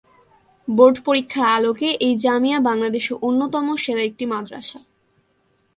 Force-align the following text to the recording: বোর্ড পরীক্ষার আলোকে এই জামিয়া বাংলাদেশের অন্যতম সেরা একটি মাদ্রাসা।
বোর্ড 0.67 0.97
পরীক্ষার 1.05 1.47
আলোকে 1.47 1.87
এই 1.99 2.13
জামিয়া 2.17 2.59
বাংলাদেশের 2.59 3.17
অন্যতম 3.21 3.65
সেরা 3.75 4.03
একটি 4.03 4.25
মাদ্রাসা। 4.25 4.79